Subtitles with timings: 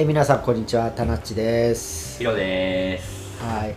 [0.00, 0.92] えー皆さんこんにちは。
[0.92, 2.18] タナッチです。
[2.18, 3.36] ヒロです。
[3.42, 3.74] はい。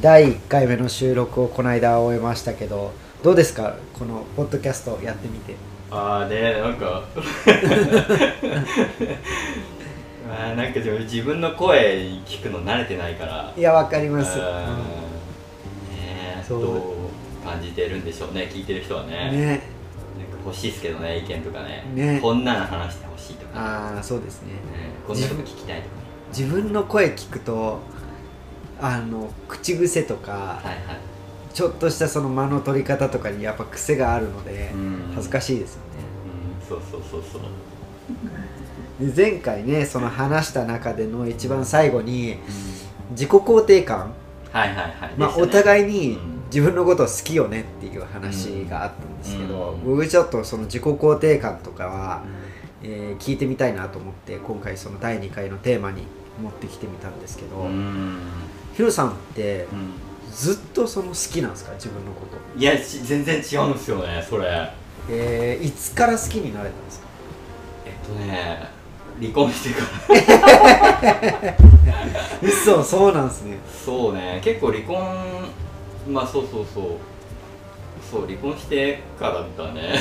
[0.00, 2.92] 第1回目の収録をこの間終えましたけど
[3.24, 3.74] どうですか？
[3.98, 5.56] このポッドキャストやってみて。
[5.90, 7.02] ああねなんか。
[10.28, 13.52] ま あなんか自分の声聞くの慣れてないから。
[13.56, 14.44] いやわかります、うん。
[14.44, 14.50] ね
[16.40, 19.32] えそう感じてるんでしょうね聞いてる人はね。
[19.32, 19.62] ね
[20.44, 22.18] 欲しいですけどね意見とかねね。
[22.20, 24.54] こんなの話してほしいとか、ああそうですね。
[24.54, 24.58] ね
[25.06, 25.94] こんなこと聞きたいとか。
[26.36, 27.80] 自分の声聞くと
[28.80, 30.76] あの口癖とかはいはい。
[31.52, 35.10] ちょっとしたその間の取り方とかにやっぱ癖があるのでうん。
[35.14, 35.84] 恥ずかしいですよね。
[36.62, 37.42] うんそうそうそうそう。
[39.06, 42.36] で前回ねその話した中での一番最後に
[43.10, 44.12] 自己肯定感。
[44.52, 45.12] はいはいはい。
[45.16, 49.84] まあ、お互いにうん自分のことを好きよねっていう話があったんですけど、うん。
[49.96, 52.22] 僕ちょっとその自己肯定感とかは、
[52.82, 56.02] えー聞いてみたいなと思って今回その第2回のテーマに
[56.40, 58.18] 持ってきてみたんですけど、うん。
[58.76, 59.92] ヒロさんってうん。
[60.32, 61.72] ずっとその好きなんですか？
[61.74, 64.70] 自分のこと、いやち全然違うんですよねそれ。
[65.10, 67.06] えーいつから好きになれたんですか？
[67.86, 68.68] えっとね
[69.20, 69.86] 離婚してか
[71.42, 71.56] ら。
[72.42, 73.56] 嘘そうなんですね。
[73.84, 75.48] そうね結構離婚
[76.08, 76.84] まあそうそうそう。
[78.10, 79.96] そう離婚してからだね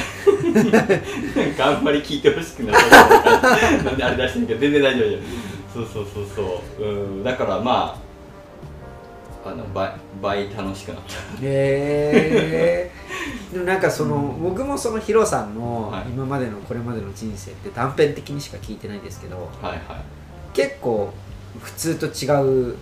[1.36, 5.09] なんかあんまり聞いてほしくなさそうなんであれ出してるけど全然大丈夫
[5.73, 6.83] そうそうそうそう。
[6.83, 7.23] うん。
[7.23, 8.00] だからま
[9.44, 9.91] ああの倍
[10.22, 11.13] 倍楽しくなった。
[11.41, 12.91] へえ
[13.52, 16.03] でもなんかその、僕もそのヒロさんのはい。
[16.09, 19.81] 今までのこれまでの人生って断片的にしか聞いてないんですけどはいはい。
[20.53, 21.13] 結構
[21.61, 22.78] 普通と違う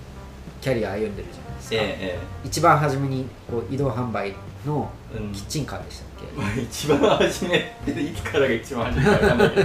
[0.62, 4.34] キャリア歩んでるじゃないですか、え一番初めにこう移動販売
[4.66, 4.90] の
[5.34, 9.64] キッチンカーでしたっけ、ま あ一番初めっていつからが一番初めか分かんないけ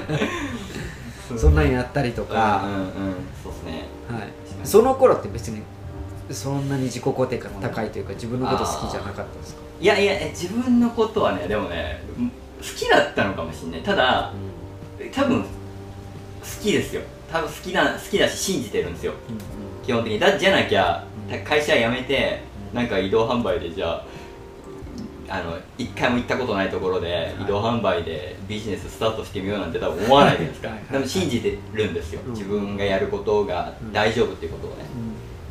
[1.34, 2.88] どそんなにやったりとうんか、うんうん。
[3.42, 3.84] そうですね。
[4.10, 4.28] はい、
[4.64, 5.62] その頃って別に
[6.30, 12.32] そんなに自己肯定感高いというか自分のこと好きじゃなかったんですか、いやいやえ自分のことはねでもねん好
[12.62, 13.80] きだったのかもしれない。
[13.82, 14.32] ただ
[15.12, 15.46] 多分好
[16.60, 17.02] きですよ。
[17.30, 19.12] 多分好きな好きだし信じてるんですよ。
[19.28, 19.40] うんうん
[19.90, 20.18] 基本的に。
[20.20, 22.40] だじゃなきゃうん会社辞めて
[22.72, 22.76] うん。
[22.76, 24.06] なんか移動販売でじゃあ
[25.28, 27.42] あの一回も行ったことないところでい。
[27.42, 30.68] 移動販売でビジネススタートしてみようなんて多分思わないじゃないですか。
[30.68, 30.76] はい。
[30.78, 32.20] はい多分信じてるんですよ。
[32.24, 32.32] うん。
[32.32, 34.84] 自分がやることが大丈夫っていうことをね。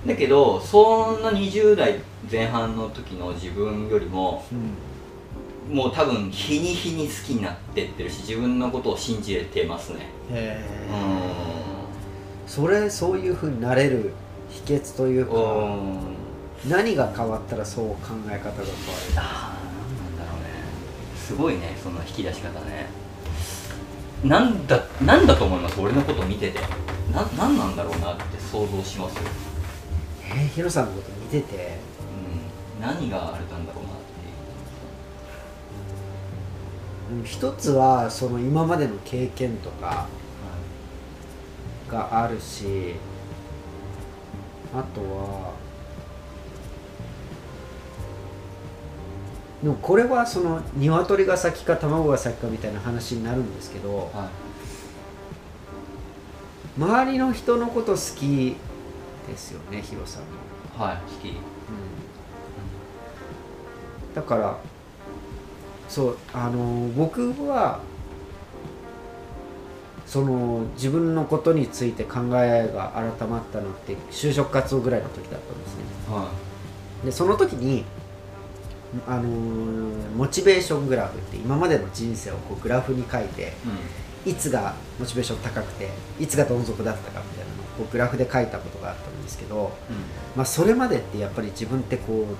[0.04, 0.10] うん。
[0.10, 1.96] だけどそんな20代
[2.32, 5.76] 前半の時の自分よりもうん。
[5.76, 10.00] もう多分日に日に好きになってってるし自分のことを信じれてますね。
[10.32, 11.60] へうえ
[12.48, 14.12] それそういうふうになれる
[14.50, 15.34] 秘訣というか
[16.68, 18.44] 何が変わったらそう考え方が変わる？
[19.18, 19.58] ああ
[20.04, 20.48] 何なんだろうね。
[21.16, 22.88] すごいねその引き出し方ね。
[24.24, 25.80] なんだなんだと思います？
[25.80, 26.60] 俺のこと見てて。
[27.14, 29.16] ななんなんだろうなって想像します？
[29.16, 29.22] よ、
[30.30, 31.78] えー、ヒロさんのこと見てて。
[32.78, 34.00] うん、何があれなんだろうなって
[37.14, 37.16] う。
[37.22, 37.24] ん。
[37.24, 40.08] 一つはその今までの経験とか
[41.90, 42.96] があるし
[44.74, 45.53] あとは
[49.63, 54.50] でもこれはその鶏が先か卵が先かみたいな話になるんですけどはい、はい
[56.80, 58.56] 周りの人のこと好き
[59.28, 60.24] ですよねヒロさん。
[60.78, 61.36] も、はい、好き。
[64.16, 64.57] だから
[65.90, 67.81] そうあの僕は
[70.09, 75.84] その自分のことについて考えが改まったのって就職活動ぐらいの時だったんですね。
[76.09, 76.31] は
[77.06, 77.86] でその時に
[79.08, 79.30] あの
[80.18, 83.46] モチベーショングラフって今までの人生をこうグラフに書いてい、
[84.25, 84.31] うん。
[84.31, 89.72] いつがモチベーション高くていつがどん底だったかみたいなのをこうグラフで書いたことがあったんですけど、
[90.36, 92.36] まあ、それまでってやっぱり自分ってこう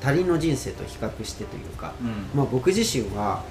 [0.00, 2.30] 他人の人生と比較してというか、うん。
[2.32, 3.42] まあ、僕自身は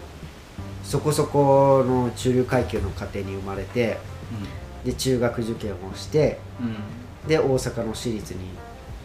[0.84, 3.98] そこそこの中流階級の家庭に生まれて
[4.86, 6.68] で中学受験をしてうん。
[6.68, 6.76] うん
[7.28, 8.40] で大阪の私立に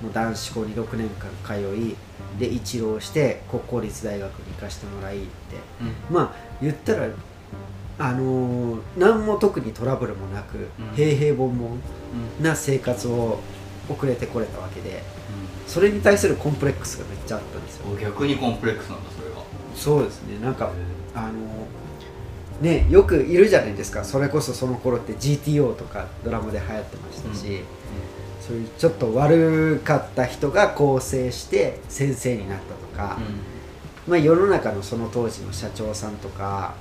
[0.01, 1.97] もう男子校に6年間通い
[2.39, 5.27] で一浪して国公立大学に行かせてもらいって。
[5.81, 6.15] うん。
[6.15, 6.33] まあ
[6.63, 7.09] 言ったら
[7.99, 10.95] あのー何も特にトラブルもなく、うん。
[10.95, 11.71] 平々凡々
[12.39, 12.45] うん。
[12.45, 13.41] な生活を
[13.89, 15.03] 送れてこれたわけで
[15.67, 17.87] それに対するコンプレックスがめっちゃあったんですよ。
[17.93, 19.31] お逆にコンプレックスなんだそれ。
[19.31, 19.32] が
[19.75, 20.39] そうですね。
[20.41, 20.71] なんか
[21.15, 21.33] あの
[22.61, 24.05] ねよくいるじゃないですか。
[24.05, 27.61] それこそその頃って GTO とかドラマで流行ってましたし、
[28.41, 33.19] そういうちょっと悪かった人が更生して先生になったとか、
[34.07, 36.75] まあ、世の中のその当時の社長さんとか、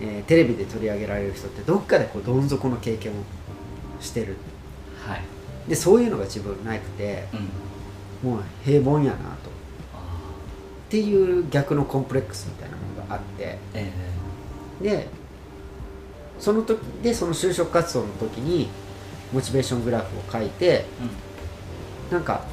[0.00, 3.14] えーテレビで取り上げられる人ってどっかでこうどん底の経験を
[4.00, 4.36] してる。
[5.06, 5.22] はい。
[5.68, 7.48] でそういうのが自分なくてうん。
[8.24, 9.50] もう平凡やなと
[10.94, 13.44] ていう逆のコンプレックスみたいなものがあって。
[13.44, 13.92] ーえ。
[14.80, 15.08] で
[16.38, 18.68] その時でその就職活動の時に
[19.32, 20.84] モチベーショングラフを書いてえ
[22.10, 22.16] うん。
[22.16, 22.44] なんか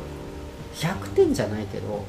[0.74, 2.04] 100点じゃないけど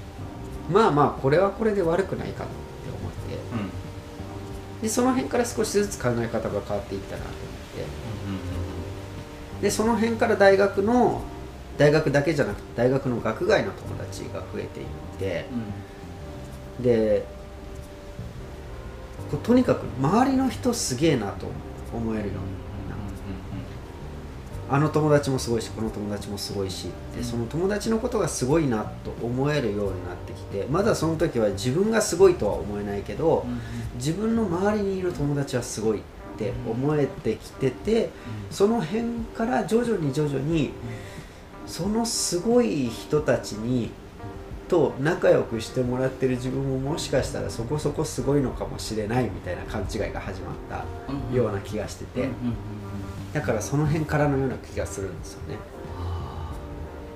[0.70, 2.54] まあまあこれはこれで悪くないかなって
[2.88, 3.34] 思って。
[3.34, 4.80] うん。
[4.80, 7.40] でその辺から少しずつ考え方が変わっていったなと思っ
[9.60, 9.64] て。
[9.64, 11.20] でその辺から大学の
[11.76, 14.86] 大学だけじゃなくて大学の学外の友達が増えていっ
[15.18, 15.46] て。
[15.52, 15.92] うん
[16.82, 17.24] で
[19.30, 21.46] こうとにかく周りの人すげえなと
[21.94, 22.42] 思えるようにな
[24.70, 33.44] あの友達もすごいしこの友達もすごいしでその友達のことがすごいなと思えるようになってきてまだその時は自分がすごいとは思えないけど
[33.96, 36.02] 自分の周りにいる友達はすごいっ
[36.38, 38.10] て思えてきてて
[38.50, 39.04] その辺
[39.36, 40.72] から徐々に徐々に
[41.66, 43.90] そのすごい人たちに
[44.72, 52.30] と仲良くしてもらってる自分ももしかしたらそこそこすごいのかもしれないみたいな勘違いが始まったような気がしてて
[53.34, 55.58] だからその辺からのような気がするんですよね。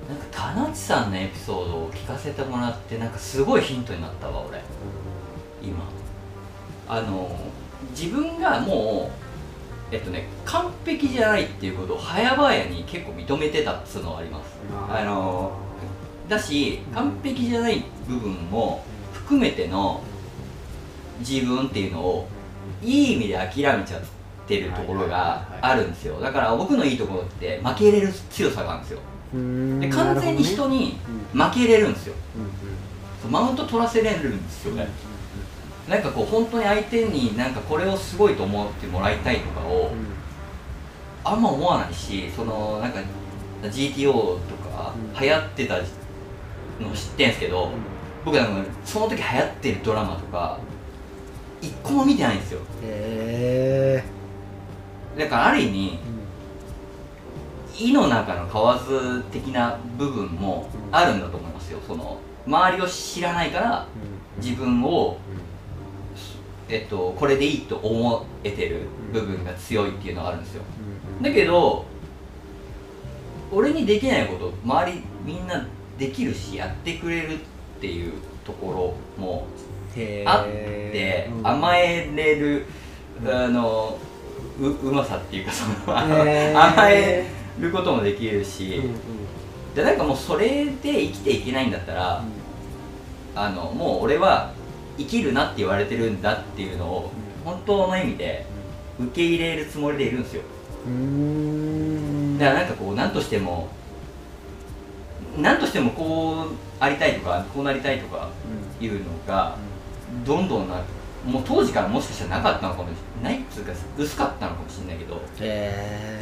[0.07, 4.61] なんか田中さんのエピソードを聞かせてもらってなんかすごいヒントになったわ俺。
[5.61, 5.83] 今。
[6.87, 7.35] あの
[7.89, 9.09] 自分がも
[9.91, 14.57] うえっとね完璧じゃないっていうことを早々に結構認めてたっつうのはあります。
[14.89, 15.51] あの
[16.27, 18.83] だし完璧じゃない部分も
[19.13, 20.01] 含めての
[21.19, 22.27] 自分っていうのを
[22.83, 24.01] いい意味で諦めちゃっ
[24.47, 26.19] てるところがあるんですよ。
[26.19, 28.99] だから僕のいいところって負けれる強さがあるんですよ。
[29.81, 30.97] で完全に人に
[31.33, 32.15] うん負けれるんですよ。
[33.29, 34.87] マウント取らせれるんですよね
[35.89, 39.91] なんかこう本当に相手になんかこれをすごいと思ってもらいたいとかを
[41.23, 42.99] あんま思わないしそのなんか
[43.63, 44.37] GTO と
[44.69, 45.19] かうん。
[45.19, 45.75] 流行ってた
[46.79, 47.71] の知ってんすけど、
[48.25, 50.59] 僕なんかその時流行ってるドラマとか
[51.61, 52.59] 一個も見てないんですよ。
[52.83, 54.03] へ
[55.17, 55.99] えだからある意味
[57.79, 61.79] 井の中の蛙的な部分もあるんだと思いますよ。
[61.87, 63.87] その周りを知らないから
[64.37, 65.17] 自分を、
[66.69, 68.81] えっと、これでいいと思えてる
[69.11, 70.63] 部分が強いっていうのがあるんですよ。
[71.21, 71.85] だけど
[73.51, 75.65] 俺にできないこと周りみんな
[75.97, 77.37] できるしやってくれるっ
[77.81, 78.13] ていう
[78.45, 79.47] ところも
[80.25, 82.65] あって甘えれる
[83.25, 83.97] あの
[84.59, 87.25] ううまさっていうかその 甘え
[87.59, 88.81] ることもできるし、
[89.75, 92.23] でなんかもうそれで生きていけないんだったら、
[93.35, 94.51] あのもう俺は
[94.97, 97.11] 生きるなって言われてるんだっていうのを
[97.43, 98.45] 本当の意味で
[98.99, 100.41] 受け入れるつもりでいるんですよ。
[100.85, 102.37] うーん。
[102.37, 103.67] だからなんかこう何としても
[105.37, 106.47] 何としてもこう
[106.79, 108.29] ありたいとかこうなりたいとか
[108.79, 109.55] いうのが
[110.25, 110.81] どんどんな
[111.25, 112.91] もう当時からもしかしたらなかったのかもし
[113.21, 115.21] れないっつうか薄かったのかもしれないけど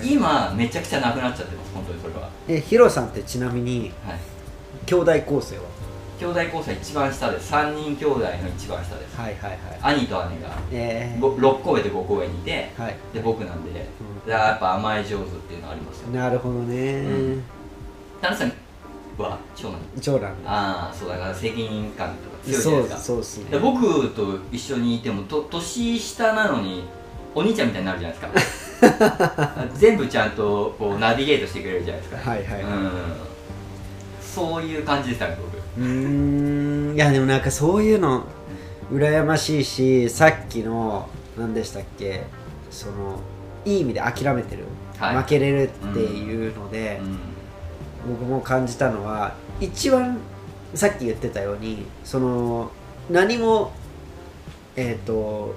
[0.04, 2.30] 今めちゃくちゃなくなっちゃってます本当にそれは。
[2.48, 4.20] えヒロさんってちなみにはい。
[4.86, 5.64] 兄弟構成は？
[6.20, 9.18] 兄弟構成一番下です3人兄弟の一番下です。
[9.18, 9.52] はいはい
[9.82, 9.96] はい。
[9.98, 12.96] 兄と姉がえご6個上で5個上にいてー、はい。
[13.14, 16.10] で僕なんでうだからやっぱ甘え上手っていうのはありますよ。
[16.10, 17.44] んなるほどね、うん。
[18.22, 18.46] 田中さ
[20.02, 23.02] 長男ああそうだから責任感とか強いじゃないですか。
[23.02, 26.84] そうっすねで僕と一緒にいてもと年下なのに
[27.34, 29.68] お兄ちゃんみたいになるじゃないですか。
[29.76, 32.30] 全部ちゃんとこうナビゲートしてくれるじゃないですか。
[32.30, 32.64] はいはいはい。
[32.64, 32.92] うん。
[34.22, 35.58] そういう感じでしたね僕。
[35.58, 36.96] うーん。
[36.96, 38.24] いやでもなんかそういうの
[38.92, 42.24] 羨ましいしさっきの何でしたっけ
[42.70, 43.20] その
[43.66, 44.64] いい意味で諦めてる、
[44.98, 45.18] はい。
[45.18, 47.02] 負けれるっていうので、
[48.08, 50.18] 僕も感じたのは一番
[50.74, 52.72] さっき言ってたようにその
[53.10, 53.72] 何も
[54.76, 55.56] えっ、と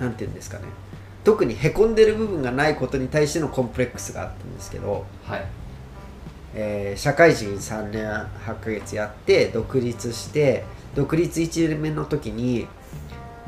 [0.00, 0.64] なんて言うんですかね。
[1.24, 5.46] 特にへこんでる部分がないことに対してのコンプレックスがあったんですけど、はい。
[6.54, 10.64] えー社会人3年8ヶ月やって独立して
[10.94, 12.68] 独立1年目の時に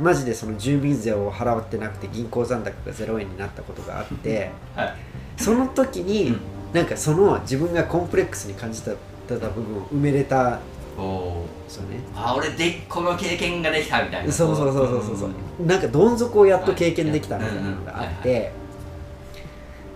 [0.00, 4.94] マジでその住民税を払ってなくて銀行残高が0円になったことがあって はい。
[5.36, 8.90] その時に、うんなんかその自分がコンプレックスに感じた
[9.28, 10.56] 部分を埋めれた。
[10.56, 10.60] ん
[10.98, 11.98] おおですよね。
[12.14, 14.32] あ俺でこの経験ができたみたいな。
[14.32, 15.66] そうそうそうそうそうそう。
[15.66, 18.52] なんかどん底をやっと経験できたみたいなのがあって。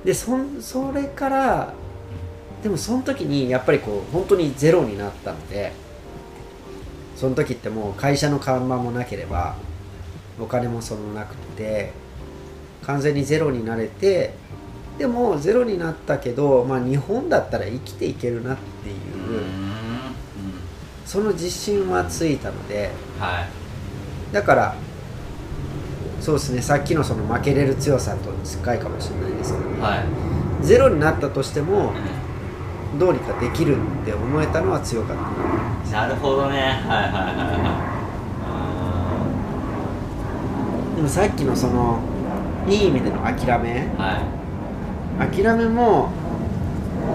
[0.04, 1.74] でそんそれから
[2.62, 5.72] でもその時にやっぱりこう本当にゼロになったので
[7.16, 9.56] その時ってもう会社の看板もなければ
[10.40, 11.92] お金もそのなくて
[12.82, 14.34] 完全にゼロになれて
[15.00, 19.70] でもゼロになったけど、まあ、日本だったら生きていけるなっていう、うん
[21.06, 24.32] その自信はついたのではい。
[24.32, 24.74] だから
[26.20, 30.04] そうですねさっきのその負けれる強さと近いかもしれないですけど、はい。
[30.64, 31.92] ゼロになったとしても
[32.94, 36.58] うどうにかできるって思えたのは強かったんなるほどね。
[36.58, 37.86] はいはいは
[40.92, 41.98] いでもさっきのその
[42.68, 44.39] いい意味での諦めうんはい
[45.18, 46.10] 諦めも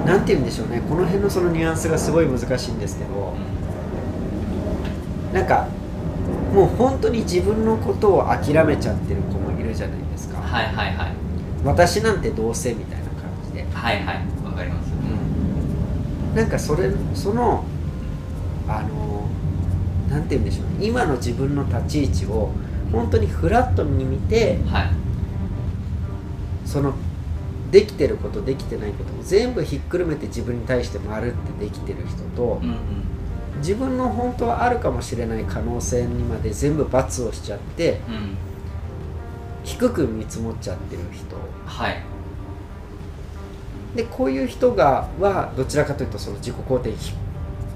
[0.05, 0.81] なんて言うんでしょうね。
[0.87, 3.33] この辺のそのニュアンスがすごい難しいんですけど
[5.33, 5.67] なんか
[6.53, 11.11] もう本当に自分のことを諦めちゃってる子もいるじゃないですか、はいはいはい。
[11.63, 13.13] 私なんてどうせみたいな感
[13.47, 13.65] じで。
[13.73, 14.21] はいはい。
[14.45, 14.85] わかります。
[16.35, 17.63] なんかそれその
[18.67, 19.27] あの
[20.09, 20.87] なんて言うんでしょうね。
[20.87, 22.51] 今の自分の立ち位置を
[22.91, 24.89] 本当にフラットに見てはい。
[26.65, 26.93] その
[27.71, 32.77] できてることできてないことも全部ひっくるめて自分に対して丸ってできてる人とうんうん
[33.59, 38.37] 自分の本当はあるかもしれない可能性にまで全部罰をしちゃってうん
[39.63, 41.35] 低く見積もっちゃってる人。
[41.65, 42.03] はい。
[43.95, 47.13] でこういう人がはどちらかというとその自己肯定ひ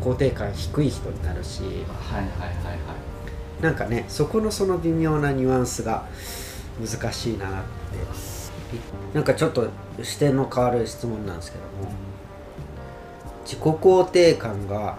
[0.03, 3.63] 肯定感低い人になるしはいはいはいはい。
[3.63, 6.05] なんかねそこのその微妙なニュアンスが
[6.79, 7.57] 難しいなって
[9.13, 9.69] なんかちょっと
[10.03, 11.91] 視点の変わる質問なんですけども
[13.43, 14.97] 自己肯定感が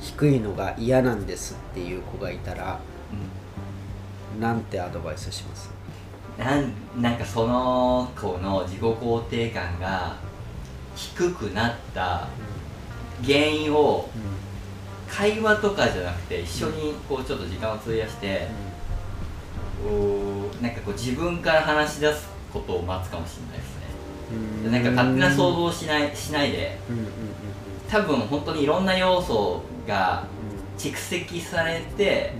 [0.00, 2.80] 低いのが嫌なんですっていう子がいたら
[4.40, 5.70] なんてアドバイスします？
[6.38, 10.16] なんなんかその子の自己肯定感が
[10.94, 12.28] 低くなった
[13.24, 14.08] 原因を
[15.08, 18.48] 会話とかじゃなくて一緒にこうちょっと時間を費やして、
[19.82, 23.76] こうなんかこう自分から話し出すことを待つかもしれないです
[24.64, 24.70] ね。
[24.70, 26.78] なんか勝手な想像をしないしないで。
[27.88, 30.24] 多分本当にいろんな要素が
[30.76, 32.34] う蓄積されて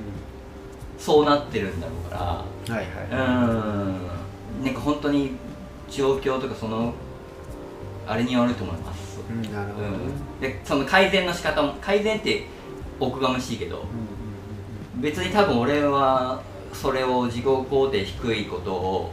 [0.99, 1.01] ん。
[1.01, 2.45] そうなってるんだろうから。
[2.67, 3.07] うんはいはい。
[3.11, 4.65] うーん。
[4.65, 5.33] なんか本当に
[5.91, 6.93] 状況とかその
[8.07, 9.97] あれによると思います、うんなるほどね。
[10.37, 12.45] うん、でその改善の仕方も改善って
[12.99, 13.85] おこがましいけど
[14.97, 16.43] 別に多分俺は
[16.73, 19.13] それを自己肯定低いことを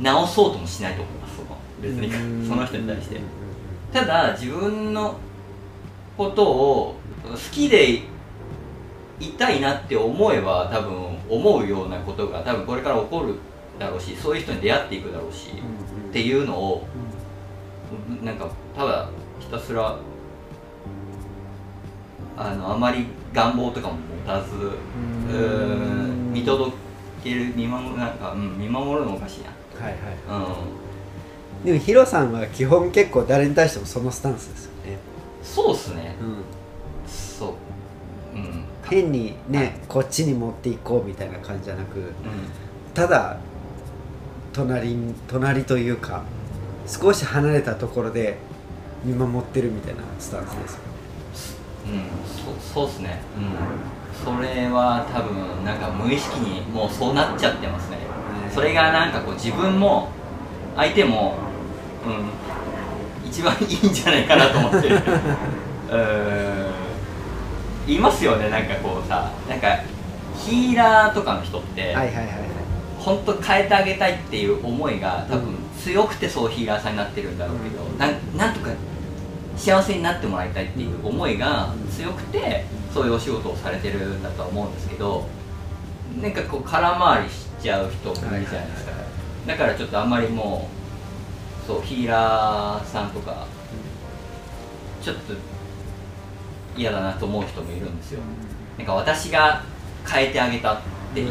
[0.00, 2.48] 直そうともしないと思いますその別に。
[2.48, 3.20] その人に対して。
[3.92, 5.16] ただ自分の
[6.16, 8.02] ことを好きで
[9.20, 13.34] いたいなって思えば多分思うようなことが多分これから起こる
[13.78, 15.50] だろうしそういう人に出会っていくだろうし
[16.08, 16.86] っていうのを
[18.10, 19.08] うんなんかただ
[19.38, 19.96] ひたすら
[22.36, 26.72] あのあまり願望とかも持たずうーん見届
[27.22, 29.44] ける見守るなんか、うん、見守るのおかしい
[29.80, 29.92] はい
[30.28, 30.52] はなうん。
[31.64, 34.98] いでもヒロさんは基本結構誰に対してもそのスタンスですよね、
[35.42, 36.16] そうっすね。
[36.20, 36.36] うん、
[37.06, 37.54] そ
[38.34, 38.36] う。
[38.36, 38.64] うん。
[38.88, 42.04] 変にねこっちに持っていこうみたいな感じじゃなくう
[42.92, 43.38] ただ
[44.52, 46.24] 隣に隣というか
[46.86, 48.36] 少し離れたところで
[49.04, 50.80] 見守ってるみたいなスタンスですよ
[51.86, 51.92] ね。
[51.92, 53.20] ん、うん、そそうっすね。
[53.36, 54.02] うん。
[54.24, 57.98] それは多分なんか無意識にもうそうなっちゃってますね
[58.54, 60.08] それがなんかこう自分も
[60.76, 61.36] 相手も、
[62.06, 64.88] うん、一番いいんじゃないかなと思って。
[64.88, 64.96] る
[65.90, 66.82] うーん
[67.86, 68.48] いますよね。
[68.48, 69.78] なんかこうさなんか
[70.38, 72.26] ヒーラーとかの人って、はいはいはいはい
[73.02, 78.70] 本当変えてあげたいっていう思いが多分強くてそうヒーラーさんになってるんだろうけど、なんなんとか
[79.56, 85.26] 幸せになってもらいたいっていう思いが強くてそういうお仕事をされてるんだとは思うんですけど
[86.20, 88.92] なんかこう空回りしちゃう人もいるじゃないですか、
[89.46, 90.68] だからちょっとあんまりも
[91.64, 93.46] うそうヒーラーさんとか
[95.02, 95.34] ちょっと
[96.76, 98.20] 嫌だなと思う人もいるんですよ。
[98.78, 99.62] なんか私が
[100.08, 100.76] 変えてあげたっ
[101.14, 101.26] て言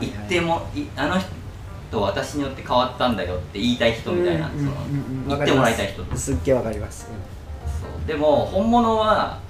[0.00, 4.72] 言ってもいあの人私によって変わったんだよって言いたい人みたいな、その
[5.28, 6.34] 言ってもらいたい人ってす。
[6.34, 7.08] っげえわかります。
[7.64, 8.06] そう。
[8.06, 9.40] でも本物は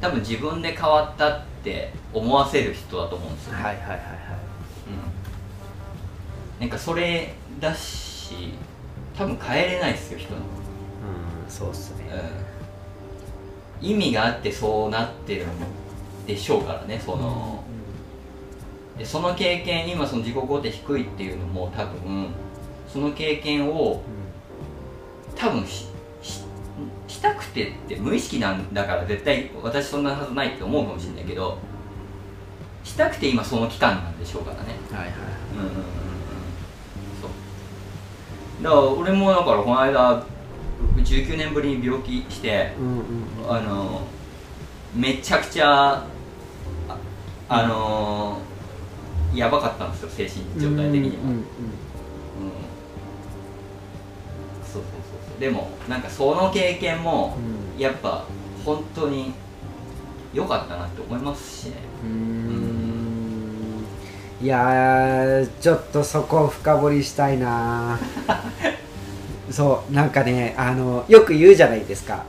[0.00, 3.96] 多分自分で変わったって思わせる人だと思うんですよ、はいはいはいはい。
[3.96, 3.98] うん、
[6.62, 8.54] なんかそれだし
[9.18, 12.04] 多分変えれないですよ人の、うんそうっすね。
[13.82, 15.48] うん、意味があってそうなってるん
[16.24, 17.64] でしょうからねその、
[18.96, 22.28] でその経験今その自己肯定低いっていうのも多分
[22.86, 24.00] その経験を
[25.34, 25.88] 多分し
[26.22, 26.44] し
[27.08, 31.58] したくてって無意識なんだから絶対私そんなはずないって思うかもしれないけど
[32.84, 34.76] したくて今その期間なんでしょうからね。
[34.92, 35.10] はいはい
[35.96, 36.01] うん
[38.62, 40.24] だから俺もだからこの間
[40.96, 42.94] 19年ぶりに病気してうんうん
[43.48, 44.02] うんあの
[44.94, 46.06] めちゃくちゃあ
[47.48, 48.38] あの
[49.34, 51.44] やばかったんですよ精神状態的には、うんうんうん
[54.72, 55.40] そうそうそうそう。
[55.40, 57.36] でもなんかその経験も
[57.76, 57.80] うん。
[57.80, 58.24] やっぱ
[58.64, 59.32] 本当に
[60.32, 61.76] 良かったなって思いますしね。
[62.04, 62.81] うーん
[64.42, 67.98] いやーちょっとそこを深掘りしたいな。
[69.50, 72.24] そうなんかねあのよく言うじゃないですか。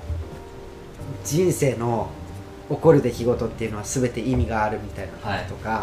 [1.26, 2.10] 人生の
[2.70, 5.76] 起こる出来事っていうのは全て意味があるみたいなこととか、は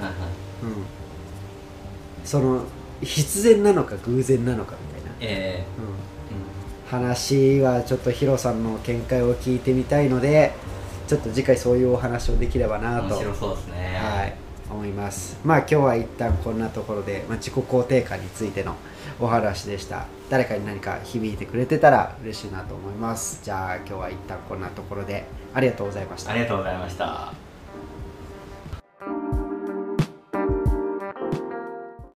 [0.00, 0.02] い。
[0.02, 0.12] はい
[0.64, 0.84] うん、
[2.24, 2.64] その
[3.02, 10.52] 必然なのか偶然なのかみたいな、えうん、話はちょっとヒロさんの見解を聞いてみたいので
[11.08, 13.14] ちょっと次回そういうお話をできればー、なと。
[13.14, 13.98] 面白そうですね。
[13.98, 14.19] はい、
[14.80, 15.38] 思います。
[15.44, 18.76] まあ今日は一旦こんなところで、まあ、自己肯定感についての
[19.20, 20.06] お話でした。
[20.30, 23.40] 誰かに何か響いてくれてたら嬉しいなと思います。
[23.44, 26.32] じゃあ今日は一旦こんなところでありがとうございました。
[26.32, 27.49] ありがとうございました。